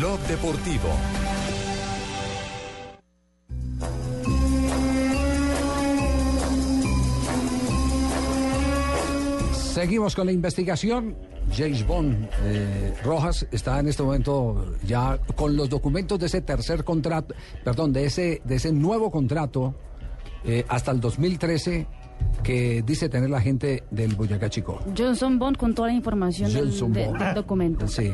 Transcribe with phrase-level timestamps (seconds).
[0.00, 0.88] Blog Deportivo.
[9.52, 11.14] Seguimos con la investigación.
[11.56, 16.84] James Bond eh, Rojas está en este momento ya con los documentos de ese tercer
[16.84, 19.74] contrato, perdón, de ese, de ese nuevo contrato
[20.44, 21.86] eh, hasta el 2013
[22.44, 24.80] que dice tener la gente del Boyacá Chico.
[24.96, 27.88] Johnson Bond con toda la información del, de- del documento.
[27.88, 28.12] Sí.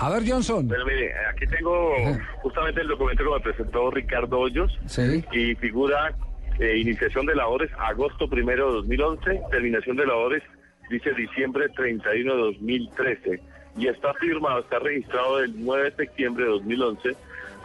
[0.00, 0.68] A ver, Johnson.
[0.68, 1.94] Bueno, mire, aquí tengo
[2.42, 5.24] justamente el documento que me presentó Ricardo Hoyos Sí.
[5.32, 6.14] y figura
[6.60, 10.42] eh, iniciación de labores agosto primero de 2011, terminación de labores
[10.90, 13.40] dice diciembre 31 de 2013
[13.76, 17.16] y está firmado, está registrado el 9 de septiembre de 2011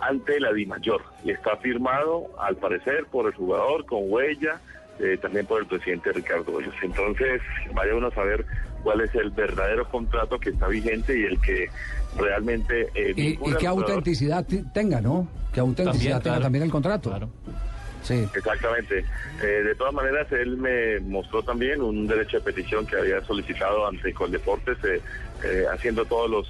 [0.02, 4.60] ante la DIMAYOR y está firmado al parecer por el jugador con huella,
[5.00, 6.76] eh, también por el presidente Ricardo Hoyos.
[6.82, 7.42] Entonces,
[7.74, 8.46] vaya uno a saber
[8.84, 11.68] cuál es el verdadero contrato que está vigente y el que
[12.18, 12.90] realmente...
[12.96, 15.28] eh, Y, qué autenticidad ti- tenga, ¿no?
[15.54, 16.42] Que autenticidad También, tenga claro.
[16.44, 17.10] también el contrato.
[17.10, 17.30] Claro.
[18.02, 18.28] Sí.
[18.36, 19.06] Exactamente.
[19.42, 23.88] Eh, de todas maneras, él me mostró también un derecho de petición que había solicitado
[23.88, 25.02] ante Coldeportes, eh,
[25.46, 26.50] eh, haciendo todos los,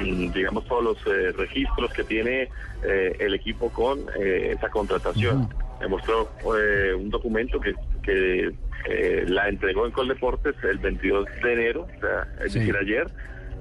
[0.00, 2.48] mm, digamos, todos los eh, registros que tiene
[2.82, 5.48] eh, el equipo con eh, esa contratación.
[5.80, 8.52] Me mostró eh, un documento que, que
[8.88, 12.58] eh, la entregó en Coldeportes el 22 de enero, o sea, es Sí.
[12.60, 13.06] decir, ayer.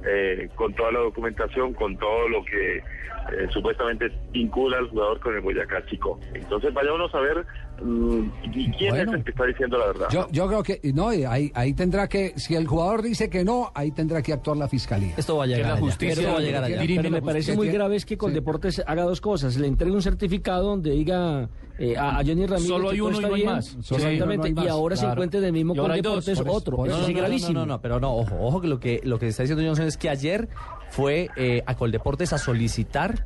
[0.05, 5.33] eh, con toda la documentación, con todo lo que eh, supuestamente vincula al jugador con
[5.33, 6.19] el Boyacá Chico.
[6.33, 7.45] Entonces vaya uno a saber
[7.81, 9.11] mm, y quién Bueno.
[9.13, 10.07] es el que está diciendo la verdad.
[10.11, 13.71] Yo, yo creo que, no, ahí, ahí tendrá que, si el jugador dice que no,
[13.73, 15.13] ahí tendrá que actuar la fiscalía.
[15.15, 15.81] Esto va a llegar la allá.
[15.81, 16.77] justicia Esto va a llegar allá.
[16.85, 17.55] Pero me la parece justicia.
[17.55, 18.17] muy grave es que Sí.
[18.17, 19.55] Coldeportes haga dos cosas.
[19.55, 21.47] Le entregue un certificado donde diga
[21.79, 23.75] eh, a, a Johnny Ramírez Solo hay uno y no hay más.
[23.75, 24.25] Exactamente.
[24.37, 24.65] no hay más.
[24.65, 25.13] Y ahora se Claro.
[25.13, 26.85] encuentre en el mismo Coldeportes por eso, otro.
[26.85, 27.05] Eso eso.
[27.07, 27.53] sí No, no, gravísimo.
[27.53, 29.87] No, no, no, pero no, ojo, ojo que lo que lo que está diciendo Johnson
[29.87, 30.49] es que ayer
[30.89, 33.25] fue eh, a Coldeportes a solicitar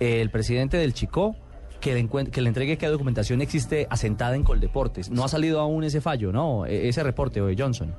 [0.00, 1.36] eh, el presidente del Chico
[1.80, 5.10] que le, que le entregue qué documentación existe asentada en Coldeportes.
[5.10, 6.66] No ha salido aún ese fallo, ¿no?
[6.66, 7.94] E- ese reporte de Johnson.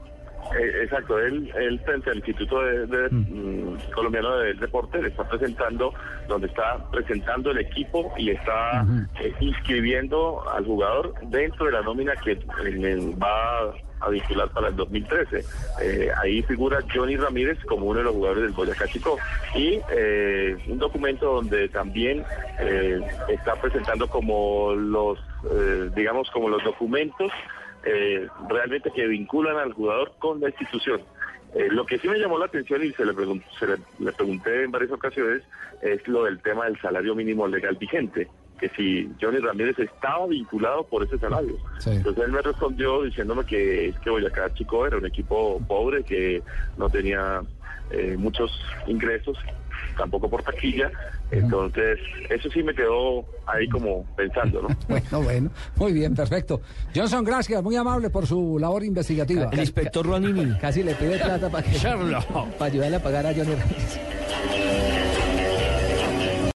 [0.56, 5.28] Eh, exacto, él, él frente al Instituto de- de- mm, Colombiano del Deporte le está
[5.28, 5.94] presentando,
[6.28, 8.86] donde está presentando el equipo y está
[9.20, 14.76] eh, inscribiendo al jugador dentro de la nómina que eh, va a vincular para el
[14.76, 15.44] 2013.
[15.82, 19.18] Eh, ahí figura Johnny Ramírez como uno de los jugadores del Boyacá Chico
[19.56, 22.24] y eh, un documento donde también
[22.60, 25.18] eh, está presentando como los,
[25.52, 27.32] eh, digamos, como los documentos
[27.86, 31.02] eh, realmente que vinculan al jugador con la institución.
[31.56, 33.14] Eh, lo que sí me llamó la atención y se, le,
[33.58, 35.44] se le pregunté en varias ocasiones
[35.82, 40.84] es lo del tema del salario mínimo legal vigente, que si Johnny Ramírez estaba vinculado
[40.84, 41.56] por ese salario.
[41.80, 41.92] Sí.
[41.92, 46.42] Entonces él me respondió diciéndome que es que Boyacá Chico era un equipo pobre, que
[46.78, 47.42] no tenía
[47.92, 48.52] eh, muchos
[48.88, 49.38] ingresos,
[49.98, 50.92] tampoco por taquilla.
[51.32, 54.70] Entonces eso sí me quedó ahí como pensando, ¿no?
[54.88, 56.62] Bueno, bueno, muy bien, perfecto.
[56.96, 59.50] Johnson, gracias, muy amable por su labor investigativa.
[59.52, 60.58] El inspector Ronini.
[60.60, 64.17] Casi le pide plata para que para ayudarle a pagar a Johnny Ramírez.